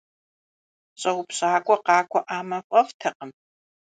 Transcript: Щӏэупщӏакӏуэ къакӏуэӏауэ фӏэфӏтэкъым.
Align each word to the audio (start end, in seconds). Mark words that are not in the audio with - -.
Щӏэупщӏакӏуэ 0.99 1.77
къакӏуэӏауэ 1.85 2.57
фӏэфӏтэкъым. 2.67 3.31